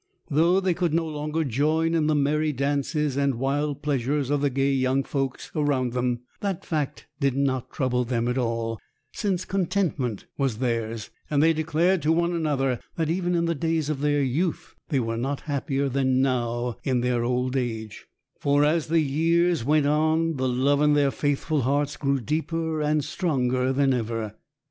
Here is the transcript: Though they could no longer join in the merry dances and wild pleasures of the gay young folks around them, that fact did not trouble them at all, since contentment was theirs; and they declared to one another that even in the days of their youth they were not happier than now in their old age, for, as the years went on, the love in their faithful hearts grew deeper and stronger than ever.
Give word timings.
Though 0.31 0.59
they 0.59 0.73
could 0.73 0.95
no 0.95 1.05
longer 1.07 1.43
join 1.43 1.93
in 1.93 2.07
the 2.07 2.15
merry 2.15 2.51
dances 2.51 3.15
and 3.17 3.35
wild 3.35 3.83
pleasures 3.83 4.31
of 4.31 4.41
the 4.41 4.49
gay 4.49 4.71
young 4.73 5.03
folks 5.03 5.51
around 5.55 5.93
them, 5.93 6.21
that 6.39 6.65
fact 6.65 7.05
did 7.19 7.35
not 7.37 7.69
trouble 7.71 8.03
them 8.03 8.27
at 8.27 8.35
all, 8.35 8.79
since 9.13 9.45
contentment 9.45 10.25
was 10.39 10.57
theirs; 10.57 11.11
and 11.29 11.43
they 11.43 11.53
declared 11.53 12.01
to 12.01 12.11
one 12.11 12.33
another 12.33 12.79
that 12.95 13.11
even 13.11 13.35
in 13.35 13.45
the 13.45 13.53
days 13.53 13.89
of 13.89 14.01
their 14.01 14.23
youth 14.23 14.73
they 14.89 14.99
were 14.99 15.17
not 15.17 15.41
happier 15.41 15.87
than 15.87 16.19
now 16.19 16.77
in 16.83 17.01
their 17.01 17.23
old 17.23 17.55
age, 17.55 18.07
for, 18.39 18.65
as 18.65 18.87
the 18.87 19.01
years 19.01 19.63
went 19.63 19.85
on, 19.85 20.37
the 20.37 20.49
love 20.49 20.81
in 20.81 20.93
their 20.95 21.11
faithful 21.11 21.61
hearts 21.61 21.95
grew 21.95 22.19
deeper 22.19 22.81
and 22.81 23.05
stronger 23.05 23.71
than 23.71 23.93
ever. 23.93 24.33